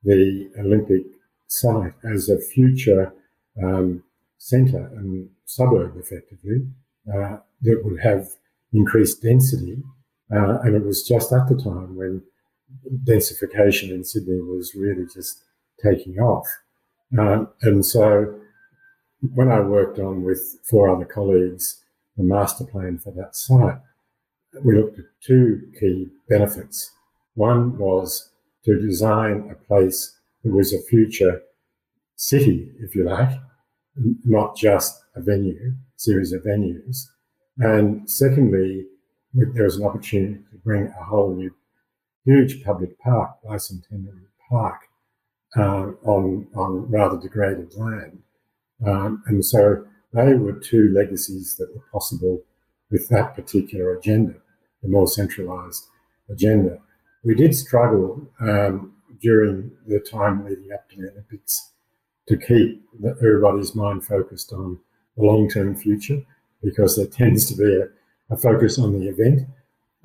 the 0.05 0.49
Olympic 0.59 1.03
site 1.47 1.93
as 2.03 2.29
a 2.29 2.39
future 2.39 3.13
um, 3.61 4.03
centre 4.37 4.91
and 4.95 5.29
suburb, 5.45 5.97
effectively, 5.97 6.67
uh, 7.13 7.37
that 7.61 7.81
would 7.83 7.99
have 8.01 8.27
increased 8.73 9.21
density. 9.21 9.77
Uh, 10.31 10.59
and 10.63 10.75
it 10.75 10.85
was 10.85 11.07
just 11.07 11.31
at 11.31 11.47
the 11.47 11.55
time 11.55 11.95
when 11.95 12.21
densification 13.03 13.91
in 13.91 14.03
Sydney 14.03 14.39
was 14.41 14.73
really 14.75 15.05
just 15.13 15.43
taking 15.83 16.19
off. 16.19 16.47
Um, 17.17 17.49
and 17.61 17.85
so 17.85 18.39
when 19.33 19.51
I 19.51 19.59
worked 19.59 19.99
on 19.99 20.23
with 20.23 20.59
four 20.69 20.89
other 20.89 21.05
colleagues 21.05 21.81
the 22.17 22.23
master 22.23 22.63
plan 22.63 22.97
for 22.97 23.11
that 23.11 23.35
site, 23.35 23.79
we 24.63 24.77
looked 24.77 24.99
at 24.99 25.05
two 25.21 25.69
key 25.79 26.07
benefits. 26.29 26.91
One 27.33 27.77
was 27.77 28.31
to 28.65 28.79
design 28.79 29.49
a 29.51 29.55
place 29.55 30.17
that 30.43 30.51
was 30.51 30.73
a 30.73 30.81
future 30.81 31.41
city, 32.15 32.71
if 32.79 32.95
you 32.95 33.03
like, 33.03 33.37
not 34.25 34.55
just 34.57 35.03
a 35.15 35.21
venue, 35.21 35.73
series 35.95 36.33
of 36.33 36.43
venues. 36.43 37.05
And 37.57 38.09
secondly, 38.09 38.85
there 39.33 39.63
was 39.63 39.77
an 39.77 39.85
opportunity 39.85 40.39
to 40.51 40.57
bring 40.57 40.87
a 40.87 41.03
whole 41.03 41.33
new 41.35 41.53
huge 42.25 42.63
public 42.63 42.99
park, 42.99 43.37
bicentennial 43.45 44.19
park, 44.49 44.81
uh, 45.55 45.91
on, 46.03 46.47
on 46.55 46.89
rather 46.89 47.19
degraded 47.19 47.73
land. 47.75 48.19
Um, 48.85 49.23
and 49.27 49.45
so 49.45 49.85
they 50.11 50.33
were 50.33 50.53
two 50.53 50.91
legacies 50.93 51.55
that 51.57 51.73
were 51.73 51.83
possible 51.91 52.41
with 52.91 53.07
that 53.09 53.35
particular 53.35 53.95
agenda, 53.95 54.35
the 54.81 54.89
more 54.89 55.07
centralized 55.07 55.85
agenda 56.29 56.79
we 57.25 57.33
did 57.33 57.55
struggle 57.55 58.21
um, 58.39 58.93
during 59.19 59.71
the 59.87 59.99
time 59.99 60.45
leading 60.45 60.71
up 60.71 60.87
to 60.89 60.97
the 60.97 61.11
Olympics 61.11 61.71
to 62.27 62.37
keep 62.37 62.83
everybody's 63.03 63.75
mind 63.75 64.05
focused 64.05 64.53
on 64.53 64.79
the 65.17 65.23
long 65.23 65.49
term 65.49 65.75
future 65.75 66.21
because 66.63 66.95
there 66.95 67.07
tends 67.07 67.45
to 67.47 67.55
be 67.55 67.81
a, 67.81 68.33
a 68.33 68.37
focus 68.37 68.77
on 68.79 68.97
the 68.97 69.07
event. 69.07 69.41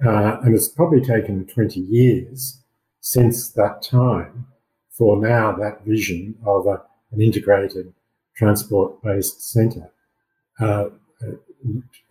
Uh, 0.05 0.39
and 0.43 0.55
it's 0.55 0.69
probably 0.69 1.01
taken 1.01 1.47
20 1.47 1.79
years 1.81 2.63
since 3.01 3.51
that 3.51 3.83
time 3.83 4.47
for 4.91 5.21
now 5.21 5.53
that 5.53 5.85
vision 5.85 6.35
of 6.47 6.67
a, 6.67 6.83
an 7.13 7.21
integrated 7.21 7.93
transport 8.35 9.03
based 9.03 9.43
centre 9.43 9.91
uh, 10.59 10.87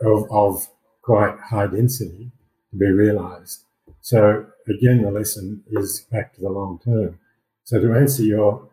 of, 0.01 0.31
of 0.31 0.67
quite 1.01 1.35
high 1.39 1.65
density 1.65 2.31
to 2.69 2.77
be 2.77 2.91
realised. 2.91 3.65
So 4.01 4.45
again, 4.67 5.01
the 5.01 5.11
lesson 5.11 5.63
is 5.67 6.05
back 6.11 6.33
to 6.35 6.41
the 6.41 6.49
long 6.49 6.79
term. 6.83 7.19
So 7.63 7.79
to 7.79 7.93
answer 7.93 8.23
your 8.23 8.69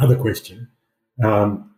other 0.00 0.16
question, 0.16 0.68
um, 1.22 1.70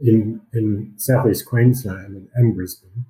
in 0.00 0.40
in 0.52 0.94
southeast 0.96 1.46
Queensland 1.46 2.28
and, 2.34 2.54
Brisbane, 2.54 3.06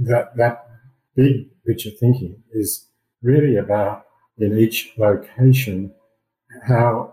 that 0.00 0.36
that 0.36 0.66
big 1.14 1.50
picture 1.64 1.90
thinking 1.90 2.42
is 2.52 2.86
really 3.22 3.56
about 3.56 4.06
in 4.38 4.58
each 4.58 4.92
location 4.96 5.92
how 6.66 7.12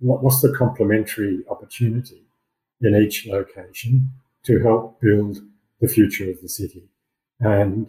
what, 0.00 0.22
what's 0.22 0.42
the 0.42 0.52
complementary 0.52 1.42
opportunity 1.48 2.26
in 2.82 2.94
each 2.94 3.26
location 3.26 4.10
to 4.44 4.60
help 4.60 5.00
build 5.00 5.38
the 5.80 5.88
future 5.88 6.30
of 6.30 6.40
the 6.42 6.48
city. 6.48 6.88
And 7.40 7.86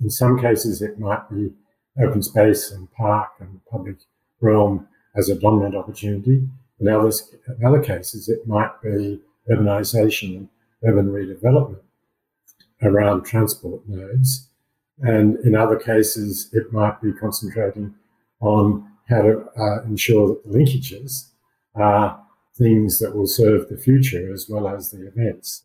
in 0.00 0.10
some 0.10 0.40
cases, 0.40 0.82
it 0.82 0.98
might 0.98 1.28
be 1.30 1.52
open 2.00 2.22
space 2.22 2.70
and 2.70 2.90
park 2.92 3.30
and 3.40 3.60
public 3.70 3.96
realm 4.40 4.86
as 5.14 5.28
a 5.28 5.38
dominant 5.38 5.74
opportunity. 5.74 6.48
In, 6.80 6.88
others, 6.88 7.34
in 7.46 7.64
other 7.64 7.82
cases, 7.82 8.28
it 8.28 8.46
might 8.46 8.80
be 8.82 9.20
urbanisation 9.50 10.36
and 10.36 10.48
urban 10.84 11.10
redevelopment 11.10 11.82
around 12.82 13.24
transport 13.24 13.82
nodes. 13.88 14.48
And 14.98 15.36
in 15.44 15.54
other 15.54 15.76
cases, 15.76 16.48
it 16.52 16.72
might 16.72 17.00
be 17.00 17.12
concentrating 17.12 17.94
on 18.40 18.88
how 19.08 19.22
to 19.22 19.44
uh, 19.58 19.82
ensure 19.82 20.28
that 20.28 20.44
the 20.44 20.58
linkages 20.58 21.30
are 21.74 22.20
things 22.56 22.98
that 22.98 23.14
will 23.14 23.26
serve 23.26 23.68
the 23.68 23.76
future 23.76 24.32
as 24.32 24.48
well 24.48 24.68
as 24.68 24.90
the 24.90 25.06
events. 25.06 25.64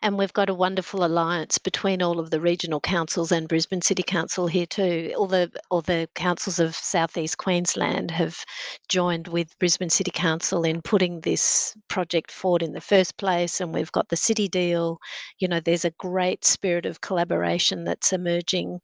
And 0.00 0.16
we've 0.16 0.32
got 0.32 0.48
a 0.48 0.54
wonderful 0.54 1.04
alliance 1.04 1.58
between 1.58 2.00
all 2.00 2.20
of 2.20 2.30
the 2.30 2.40
regional 2.40 2.78
councils 2.80 3.32
and 3.32 3.48
Brisbane 3.48 3.82
City 3.82 4.02
Council 4.02 4.46
here 4.46 4.66
too. 4.66 5.12
All 5.16 5.26
the 5.26 5.50
all 5.70 5.82
the 5.82 6.08
councils 6.14 6.60
of 6.60 6.76
southeast 6.76 7.38
Queensland 7.38 8.10
have 8.12 8.44
joined 8.88 9.26
with 9.28 9.58
Brisbane 9.58 9.90
City 9.90 10.12
Council 10.12 10.62
in 10.62 10.82
putting 10.82 11.20
this 11.20 11.76
project 11.88 12.30
forward 12.30 12.62
in 12.62 12.72
the 12.72 12.80
first 12.80 13.16
place, 13.16 13.60
and 13.60 13.74
we've 13.74 13.92
got 13.92 14.08
the 14.08 14.16
city 14.16 14.48
deal. 14.48 14.98
You 15.38 15.48
know, 15.48 15.60
there's 15.60 15.84
a 15.84 15.90
great 15.98 16.44
spirit 16.44 16.86
of 16.86 17.00
collaboration 17.00 17.84
that's 17.84 18.12
emerging 18.12 18.80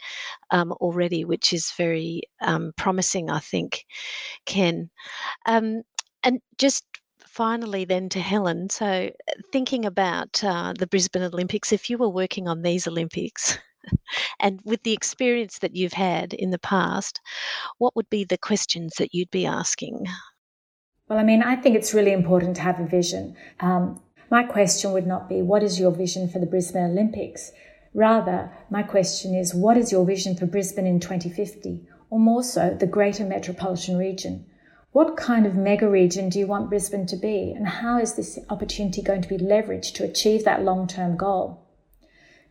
um, 0.50 0.72
already, 0.72 1.24
which 1.24 1.52
is 1.52 1.72
very 1.76 2.22
um, 2.40 2.72
promising, 2.76 3.30
I 3.30 3.38
think. 3.38 3.84
Ken, 4.46 4.90
um, 5.46 5.82
and 6.24 6.40
just 6.58 6.84
finally, 7.32 7.84
then 7.84 8.08
to 8.10 8.20
Helen. 8.20 8.68
So, 8.68 9.10
thinking 9.52 9.84
about 9.84 10.44
uh, 10.44 10.74
the 10.78 10.86
Brisbane 10.86 11.22
Olympics, 11.22 11.72
if 11.72 11.88
you 11.88 11.98
were 11.98 12.08
working 12.08 12.46
on 12.46 12.62
these 12.62 12.86
Olympics, 12.86 13.58
and 14.40 14.60
with 14.64 14.82
the 14.82 14.92
experience 14.92 15.58
that 15.60 15.74
you've 15.74 15.94
had 15.94 16.34
in 16.34 16.50
the 16.50 16.58
past, 16.58 17.20
what 17.78 17.96
would 17.96 18.08
be 18.10 18.24
the 18.24 18.38
questions 18.38 18.94
that 18.98 19.14
you'd 19.14 19.30
be 19.30 19.46
asking? 19.46 20.06
Well, 21.08 21.18
I 21.18 21.24
mean, 21.24 21.42
I 21.42 21.56
think 21.56 21.74
it's 21.74 21.94
really 21.94 22.12
important 22.12 22.56
to 22.56 22.62
have 22.62 22.78
a 22.78 22.86
vision. 22.86 23.34
Um, 23.60 24.00
my 24.30 24.44
question 24.44 24.92
would 24.92 25.06
not 25.06 25.28
be, 25.28 25.42
What 25.42 25.62
is 25.62 25.80
your 25.80 25.90
vision 25.90 26.28
for 26.28 26.38
the 26.38 26.46
Brisbane 26.46 26.90
Olympics? 26.90 27.52
Rather, 27.94 28.50
my 28.70 28.82
question 28.82 29.34
is, 29.34 29.54
What 29.54 29.76
is 29.76 29.90
your 29.90 30.04
vision 30.04 30.36
for 30.36 30.46
Brisbane 30.46 30.86
in 30.86 31.00
2050? 31.00 31.86
Or 32.10 32.18
more 32.18 32.42
so, 32.42 32.76
the 32.78 32.86
greater 32.86 33.24
metropolitan 33.24 33.96
region? 33.96 34.46
What 34.92 35.16
kind 35.16 35.46
of 35.46 35.56
mega 35.56 35.88
region 35.88 36.28
do 36.28 36.38
you 36.38 36.46
want 36.46 36.68
Brisbane 36.68 37.06
to 37.06 37.16
be, 37.16 37.50
and 37.56 37.66
how 37.66 37.98
is 37.98 38.12
this 38.12 38.38
opportunity 38.50 39.00
going 39.00 39.22
to 39.22 39.28
be 39.28 39.38
leveraged 39.38 39.94
to 39.94 40.04
achieve 40.04 40.44
that 40.44 40.64
long 40.64 40.86
term 40.86 41.16
goal? 41.16 41.66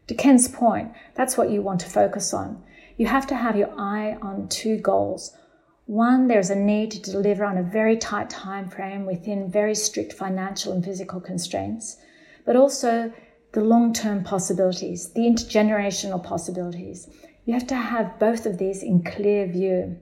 To 0.08 0.16
Ken's 0.16 0.48
point, 0.48 0.92
that's 1.14 1.38
what 1.38 1.52
you 1.52 1.62
want 1.62 1.82
to 1.82 1.90
focus 1.90 2.34
on. 2.34 2.64
You 2.98 3.06
have 3.06 3.28
to 3.28 3.36
have 3.36 3.56
your 3.56 3.70
eye 3.80 4.18
on 4.24 4.48
two 4.48 4.78
goals. 4.78 5.38
One, 5.86 6.28
there's 6.28 6.50
a 6.50 6.56
need 6.56 6.90
to 6.92 7.12
deliver 7.12 7.46
on 7.46 7.60
a 7.60 7.64
very 7.64 7.96
tight 7.96 8.32
time 8.32 8.70
frame 8.70 9.06
within 9.06 9.52
very 9.52 9.76
strict 9.76 10.12
financial 10.12 10.74
and 10.74 10.84
physical 10.84 11.20
constraints, 11.20 11.98
but 12.44 12.56
also 12.56 13.14
the 13.52 13.62
long 13.62 13.94
term 13.94 14.24
possibilities, 14.24 15.14
the 15.14 15.22
intergenerational 15.22 16.24
possibilities. 16.24 17.08
You 17.46 17.54
have 17.54 17.68
to 17.68 17.76
have 17.76 18.18
both 18.18 18.48
of 18.48 18.58
these 18.58 18.82
in 18.82 19.04
clear 19.04 19.46
view 19.46 20.00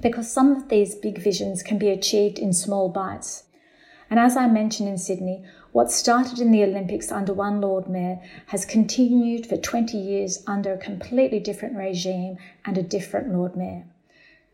because 0.00 0.32
some 0.32 0.52
of 0.56 0.68
these 0.68 0.94
big 0.94 1.18
visions 1.18 1.62
can 1.62 1.78
be 1.78 1.90
achieved 1.90 2.38
in 2.38 2.52
small 2.52 2.88
bites. 2.88 3.44
And 4.10 4.20
as 4.20 4.36
I 4.36 4.46
mentioned 4.46 4.88
in 4.88 4.98
Sydney, 4.98 5.44
what 5.72 5.90
started 5.90 6.38
in 6.38 6.50
the 6.50 6.62
Olympics 6.62 7.10
under 7.10 7.32
one 7.32 7.60
Lord 7.60 7.88
Mayor 7.88 8.20
has 8.48 8.66
continued 8.66 9.46
for 9.46 9.56
20 9.56 9.96
years 9.96 10.42
under 10.46 10.74
a 10.74 10.78
completely 10.78 11.40
different 11.40 11.76
regime 11.76 12.36
and 12.66 12.76
a 12.76 12.82
different 12.82 13.32
Lord 13.32 13.56
Mayor. 13.56 13.86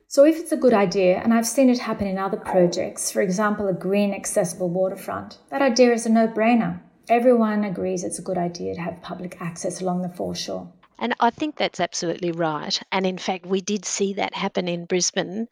So, 0.07 0.25
if 0.25 0.38
it's 0.38 0.52
a 0.52 0.57
good 0.57 0.73
idea, 0.73 1.18
and 1.18 1.35
I've 1.35 1.47
seen 1.47 1.68
it 1.68 1.80
happen 1.80 2.07
in 2.07 2.18
other 2.18 2.38
projects, 2.38 3.11
for 3.11 3.21
example, 3.21 3.66
a 3.66 3.75
green 3.75 4.14
accessible 4.14 4.71
waterfront, 4.71 5.38
that 5.50 5.61
idea 5.61 5.92
is 5.92 6.07
a 6.07 6.09
no 6.09 6.28
brainer. 6.28 6.80
Everyone 7.09 7.64
agrees 7.64 8.04
it's 8.04 8.18
a 8.18 8.23
good 8.23 8.38
idea 8.38 8.75
to 8.75 8.80
have 8.80 9.02
public 9.02 9.37
access 9.40 9.80
along 9.80 10.02
the 10.02 10.09
foreshore. 10.09 10.73
And 11.00 11.14
I 11.21 11.31
think 11.31 11.57
that's 11.57 11.81
absolutely 11.81 12.33
right. 12.33 12.81
And 12.93 13.07
in 13.07 13.19
fact, 13.19 13.47
we 13.47 13.61
did 13.61 13.85
see 13.85 14.12
that 14.14 14.35
happen 14.35 14.67
in 14.69 14.85
Brisbane 14.85 15.47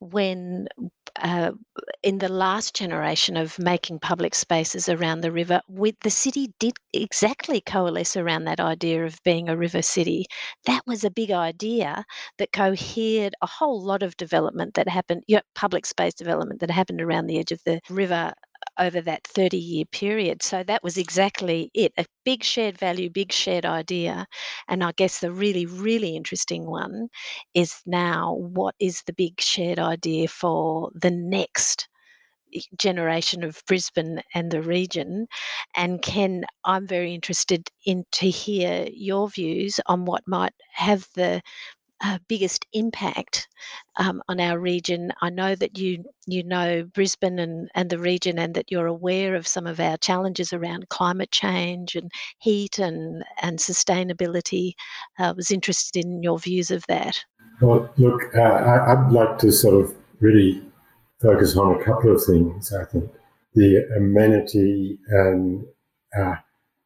when, 0.00 0.68
uh, 1.20 1.52
in 2.02 2.18
the 2.18 2.28
last 2.28 2.74
generation 2.74 3.36
of 3.36 3.58
making 3.58 4.00
public 4.00 4.34
spaces 4.34 4.88
around 4.88 5.20
the 5.20 5.32
river, 5.32 5.60
the 6.02 6.10
city 6.10 6.52
did 6.58 6.74
exactly 6.92 7.60
coalesce 7.60 8.16
around 8.16 8.44
that 8.44 8.60
idea 8.60 9.04
of 9.04 9.22
being 9.24 9.48
a 9.48 9.56
river 9.56 9.82
city. 9.82 10.26
That 10.66 10.82
was 10.86 11.04
a 11.04 11.10
big 11.10 11.30
idea 11.30 12.04
that 12.38 12.52
cohered 12.52 13.34
a 13.42 13.46
whole 13.46 13.80
lot 13.82 14.02
of 14.02 14.16
development 14.16 14.74
that 14.74 14.88
happened, 14.88 15.24
you 15.28 15.36
know, 15.36 15.42
public 15.54 15.86
space 15.86 16.14
development 16.14 16.60
that 16.60 16.70
happened 16.70 17.00
around 17.00 17.26
the 17.26 17.38
edge 17.38 17.52
of 17.52 17.62
the 17.64 17.80
river 17.88 18.32
over 18.78 19.00
that 19.02 19.24
30 19.26 19.58
year 19.58 19.84
period. 19.86 20.42
So 20.42 20.62
that 20.64 20.82
was 20.82 20.96
exactly 20.98 21.70
it 21.74 21.92
a 21.98 22.06
big 22.24 22.44
shared 22.44 22.78
value, 22.78 23.10
big 23.10 23.32
shared 23.32 23.66
idea. 23.66 24.26
And 24.68 24.82
I 24.84 24.92
guess 24.92 25.20
the 25.20 25.32
really, 25.32 25.66
really 25.66 26.16
interesting 26.16 26.66
one 26.70 27.08
is 27.54 27.80
now 27.86 28.34
what 28.34 28.74
is 28.80 29.02
the 29.06 29.12
big 29.14 29.40
shared 29.40 29.78
idea 29.78 30.28
for 30.28 30.90
the 30.94 31.10
next? 31.10 31.88
generation 32.78 33.44
of 33.44 33.62
Brisbane 33.66 34.20
and 34.34 34.50
the 34.50 34.62
region. 34.62 35.26
And 35.74 36.00
Ken, 36.02 36.44
I'm 36.64 36.86
very 36.86 37.14
interested 37.14 37.68
in 37.84 38.04
to 38.12 38.30
hear 38.30 38.88
your 38.92 39.28
views 39.28 39.80
on 39.86 40.04
what 40.04 40.22
might 40.26 40.54
have 40.72 41.06
the 41.14 41.42
uh, 42.02 42.18
biggest 42.28 42.66
impact 42.72 43.48
um, 43.96 44.22
on 44.28 44.40
our 44.40 44.58
region. 44.58 45.12
I 45.20 45.30
know 45.30 45.54
that 45.54 45.78
you 45.78 46.04
you 46.26 46.44
know 46.44 46.84
Brisbane 46.84 47.38
and, 47.38 47.68
and 47.74 47.90
the 47.90 47.98
region, 47.98 48.38
and 48.38 48.54
that 48.54 48.70
you're 48.70 48.86
aware 48.86 49.34
of 49.34 49.46
some 49.46 49.66
of 49.66 49.80
our 49.80 49.96
challenges 49.96 50.52
around 50.52 50.88
climate 50.88 51.30
change 51.30 51.96
and 51.96 52.10
heat 52.38 52.78
and 52.78 53.24
and 53.42 53.58
sustainability. 53.58 54.72
I 55.18 55.28
uh, 55.28 55.34
was 55.34 55.50
interested 55.50 56.04
in 56.04 56.22
your 56.22 56.38
views 56.38 56.70
of 56.70 56.84
that. 56.88 57.18
Well, 57.60 57.90
look, 57.96 58.22
uh, 58.34 58.40
I, 58.40 58.92
I'd 58.92 59.12
like 59.12 59.38
to 59.38 59.50
sort 59.50 59.84
of 59.84 59.94
really 60.20 60.62
focus 61.20 61.56
on 61.56 61.80
a 61.80 61.84
couple 61.84 62.14
of 62.14 62.24
things. 62.24 62.72
I 62.72 62.84
think 62.84 63.10
the 63.54 63.84
amenity 63.96 64.98
and 65.08 65.64
uh, 66.16 66.36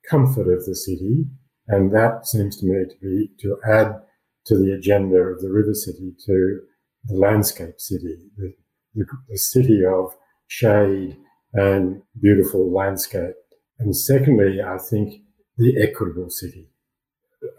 comfort 0.09 0.51
of 0.51 0.65
the 0.65 0.75
city, 0.75 1.27
and 1.69 1.95
that 1.95 2.27
seems 2.27 2.57
to 2.59 2.67
me 2.67 2.85
to 2.89 2.97
be 3.01 3.31
to 3.41 3.59
add 3.69 4.01
to 4.47 4.57
the 4.57 4.73
agenda 4.73 5.17
of 5.17 5.41
the 5.41 5.51
river 5.51 5.75
city 5.75 6.13
to 6.27 6.61
the 7.05 7.17
landscape 7.17 7.81
city, 7.81 8.17
the, 8.37 8.55
the, 8.95 9.05
the 9.29 9.39
city 9.39 9.83
of 9.85 10.15
shade 10.47 11.17
and 11.55 12.03
beautiful 12.21 12.73
landscape. 12.73 13.35
And 13.79 13.97
secondly, 13.97 14.61
I 14.63 14.79
think 14.79 15.23
the 15.57 15.81
equitable 15.83 16.31
city. 16.31 16.69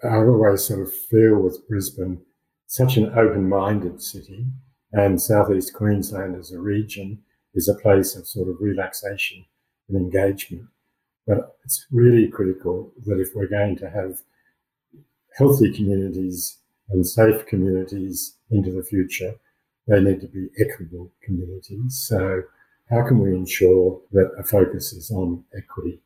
I 0.04 0.16
always 0.16 0.66
sort 0.66 0.82
of 0.82 0.94
feel 0.94 1.40
with 1.40 1.68
Brisbane 1.68 2.22
such 2.68 2.98
an 2.98 3.12
open-minded 3.18 4.02
city 4.02 4.48
and 4.92 5.22
southeast 5.22 5.74
Queensland 5.74 6.36
as 6.36 6.52
a 6.52 6.60
region 6.60 7.22
is 7.54 7.68
a 7.68 7.76
place 7.76 8.16
of 8.16 8.28
sort 8.28 8.50
of 8.50 8.56
relaxation 8.60 9.46
and 9.90 9.98
engagement. 9.98 10.68
But 11.28 11.58
it's 11.64 11.86
really 11.92 12.28
critical 12.28 12.94
that 13.06 13.20
if 13.20 13.30
we're 13.36 13.48
going 13.48 13.76
to 13.78 13.90
have 13.90 14.22
healthy 15.38 15.72
communities 15.72 16.60
and 16.90 17.06
safe 17.06 17.46
communities 17.46 18.36
into 18.52 18.72
the 18.72 18.84
future, 18.84 19.36
they 19.88 20.00
need 20.00 20.22
to 20.22 20.28
be 20.28 20.48
equitable 20.60 21.12
communities. 21.24 22.06
So, 22.08 22.44
how 22.90 23.08
can 23.08 23.20
we 23.20 23.34
ensure 23.36 24.02
that 24.12 24.32
a 24.38 24.44
focus 24.44 24.94
is 24.94 25.10
on 25.12 25.44
equity? 25.58 26.02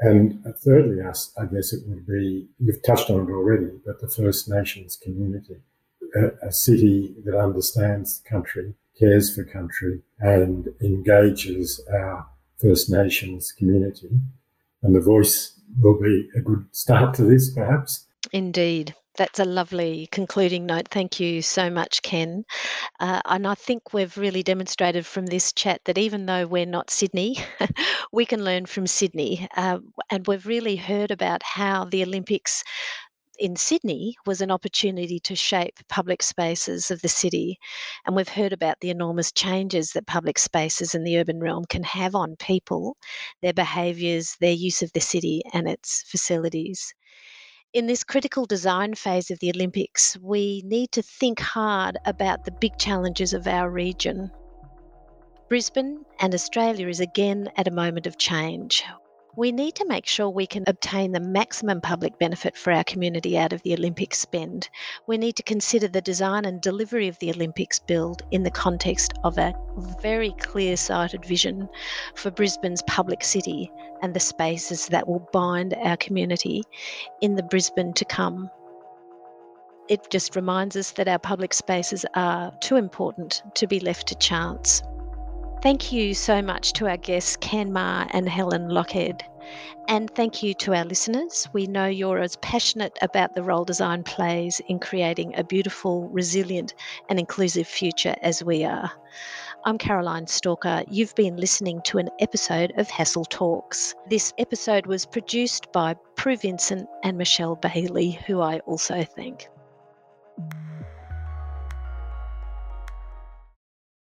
And 0.00 0.44
thirdly, 0.64 1.02
I 1.02 1.44
guess 1.46 1.72
it 1.72 1.82
would 1.86 2.06
be 2.06 2.48
you've 2.58 2.82
touched 2.82 3.10
on 3.10 3.28
it 3.28 3.32
already, 3.32 3.70
but 3.84 4.00
the 4.00 4.08
First 4.08 4.48
Nations 4.48 4.96
community, 4.96 5.56
a, 6.14 6.48
a 6.48 6.52
city 6.52 7.16
that 7.24 7.36
understands 7.36 8.20
the 8.20 8.28
country, 8.28 8.74
cares 8.98 9.34
for 9.34 9.44
country, 9.44 10.02
and 10.20 10.68
engages 10.80 11.80
our 11.92 12.26
First 12.60 12.90
Nations 12.90 13.50
community. 13.50 14.10
And 14.82 14.94
the 14.94 15.00
voice 15.00 15.58
will 15.80 16.00
be 16.00 16.28
a 16.36 16.40
good 16.40 16.66
start 16.70 17.14
to 17.14 17.24
this, 17.24 17.50
perhaps. 17.52 18.06
Indeed 18.32 18.94
that's 19.18 19.40
a 19.40 19.44
lovely 19.44 20.08
concluding 20.12 20.64
note. 20.64 20.88
Thank 20.88 21.20
you 21.20 21.42
so 21.42 21.68
much, 21.68 22.02
Ken. 22.02 22.44
Uh, 23.00 23.20
and 23.26 23.46
I 23.46 23.54
think 23.54 23.92
we've 23.92 24.16
really 24.16 24.42
demonstrated 24.44 25.04
from 25.04 25.26
this 25.26 25.52
chat 25.52 25.80
that 25.84 25.98
even 25.98 26.24
though 26.24 26.46
we're 26.46 26.64
not 26.64 26.90
Sydney, 26.90 27.36
we 28.12 28.24
can 28.24 28.44
learn 28.44 28.64
from 28.66 28.86
Sydney. 28.86 29.48
Uh, 29.56 29.80
and 30.10 30.26
we've 30.26 30.46
really 30.46 30.76
heard 30.76 31.10
about 31.10 31.42
how 31.42 31.84
the 31.84 32.02
Olympics 32.04 32.62
in 33.40 33.56
Sydney 33.56 34.14
was 34.24 34.40
an 34.40 34.50
opportunity 34.50 35.20
to 35.20 35.36
shape 35.36 35.78
public 35.88 36.22
spaces 36.22 36.90
of 36.90 37.02
the 37.02 37.08
city. 37.08 37.58
And 38.06 38.14
we've 38.16 38.28
heard 38.28 38.52
about 38.52 38.78
the 38.80 38.90
enormous 38.90 39.32
changes 39.32 39.92
that 39.92 40.06
public 40.06 40.38
spaces 40.38 40.94
in 40.94 41.04
the 41.04 41.18
urban 41.18 41.40
realm 41.40 41.64
can 41.68 41.82
have 41.82 42.14
on 42.14 42.36
people, 42.36 42.96
their 43.42 43.52
behaviours, 43.52 44.36
their 44.40 44.52
use 44.52 44.82
of 44.82 44.92
the 44.92 45.00
city 45.00 45.42
and 45.52 45.68
its 45.68 46.04
facilities 46.08 46.94
in 47.72 47.86
this 47.86 48.04
critical 48.04 48.46
design 48.46 48.94
phase 48.94 49.30
of 49.30 49.38
the 49.40 49.50
Olympics, 49.54 50.16
we 50.22 50.62
need 50.64 50.92
to 50.92 51.02
think 51.02 51.38
hard 51.40 51.98
about 52.06 52.44
the 52.44 52.52
big 52.52 52.78
challenges 52.78 53.34
of 53.34 53.46
our 53.46 53.70
region. 53.70 54.30
Brisbane 55.48 56.04
and 56.20 56.34
Australia 56.34 56.88
is 56.88 57.00
again 57.00 57.50
at 57.56 57.68
a 57.68 57.72
moment 57.72 58.06
of 58.06 58.18
change. 58.18 58.84
We 59.36 59.52
need 59.52 59.76
to 59.76 59.86
make 59.86 60.06
sure 60.06 60.28
we 60.28 60.46
can 60.46 60.64
obtain 60.66 61.12
the 61.12 61.20
maximum 61.20 61.80
public 61.80 62.18
benefit 62.18 62.56
for 62.56 62.72
our 62.72 62.82
community 62.82 63.38
out 63.38 63.52
of 63.52 63.62
the 63.62 63.74
Olympic 63.74 64.14
spend. 64.14 64.68
We 65.06 65.16
need 65.16 65.36
to 65.36 65.42
consider 65.42 65.86
the 65.86 66.00
design 66.00 66.44
and 66.44 66.60
delivery 66.60 67.08
of 67.08 67.18
the 67.18 67.30
Olympics 67.30 67.78
build 67.78 68.22
in 68.30 68.42
the 68.42 68.50
context 68.50 69.12
of 69.22 69.38
a 69.38 69.54
very 70.00 70.32
clear 70.40 70.76
sighted 70.76 71.24
vision 71.24 71.68
for 72.16 72.30
Brisbane's 72.30 72.82
public 72.82 73.22
city 73.22 73.70
and 74.02 74.12
the 74.12 74.20
spaces 74.20 74.86
that 74.86 75.06
will 75.06 75.28
bind 75.32 75.74
our 75.74 75.96
community 75.96 76.62
in 77.20 77.36
the 77.36 77.42
Brisbane 77.44 77.92
to 77.94 78.04
come. 78.04 78.50
It 79.88 80.10
just 80.10 80.36
reminds 80.36 80.76
us 80.76 80.90
that 80.92 81.08
our 81.08 81.18
public 81.18 81.54
spaces 81.54 82.04
are 82.14 82.52
too 82.60 82.76
important 82.76 83.42
to 83.54 83.66
be 83.66 83.78
left 83.80 84.08
to 84.08 84.14
chance. 84.16 84.82
Thank 85.60 85.90
you 85.90 86.14
so 86.14 86.40
much 86.40 86.72
to 86.74 86.86
our 86.86 86.96
guests, 86.96 87.36
Ken 87.36 87.72
Maher 87.72 88.06
and 88.10 88.28
Helen 88.28 88.68
Lochhead. 88.68 89.22
And 89.88 90.08
thank 90.14 90.40
you 90.40 90.54
to 90.54 90.72
our 90.72 90.84
listeners. 90.84 91.48
We 91.52 91.66
know 91.66 91.86
you're 91.86 92.20
as 92.20 92.36
passionate 92.36 92.96
about 93.02 93.34
the 93.34 93.42
role 93.42 93.64
design 93.64 94.04
plays 94.04 94.60
in 94.68 94.78
creating 94.78 95.34
a 95.36 95.42
beautiful, 95.42 96.08
resilient, 96.10 96.74
and 97.08 97.18
inclusive 97.18 97.66
future 97.66 98.14
as 98.22 98.44
we 98.44 98.64
are. 98.64 98.92
I'm 99.64 99.78
Caroline 99.78 100.28
Stalker. 100.28 100.84
You've 100.88 101.16
been 101.16 101.36
listening 101.36 101.82
to 101.86 101.98
an 101.98 102.10
episode 102.20 102.72
of 102.76 102.86
Hassell 102.86 103.28
Talks. 103.28 103.96
This 104.08 104.32
episode 104.38 104.86
was 104.86 105.06
produced 105.06 105.72
by 105.72 105.96
Prue 106.14 106.36
Vincent 106.36 106.88
and 107.02 107.18
Michelle 107.18 107.56
Bailey, 107.56 108.12
who 108.28 108.40
I 108.40 108.60
also 108.60 109.02
thank. 109.02 109.48